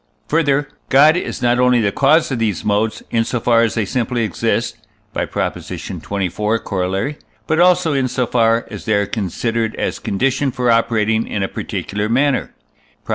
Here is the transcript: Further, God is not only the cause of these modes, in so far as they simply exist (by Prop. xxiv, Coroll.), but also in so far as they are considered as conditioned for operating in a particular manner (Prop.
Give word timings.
Further, 0.29 0.67
God 0.89 1.15
is 1.15 1.43
not 1.43 1.59
only 1.59 1.79
the 1.79 1.91
cause 1.91 2.31
of 2.31 2.39
these 2.39 2.65
modes, 2.65 3.03
in 3.11 3.23
so 3.23 3.39
far 3.39 3.61
as 3.61 3.75
they 3.75 3.85
simply 3.85 4.23
exist 4.23 4.77
(by 5.13 5.27
Prop. 5.27 5.53
xxiv, 5.53 6.01
Coroll.), 6.63 7.15
but 7.45 7.59
also 7.59 7.93
in 7.93 8.07
so 8.07 8.25
far 8.25 8.65
as 8.71 8.85
they 8.85 8.95
are 8.95 9.05
considered 9.05 9.75
as 9.75 9.99
conditioned 9.99 10.55
for 10.55 10.71
operating 10.71 11.27
in 11.27 11.43
a 11.43 11.47
particular 11.47 12.09
manner 12.09 12.51
(Prop. 13.05 13.09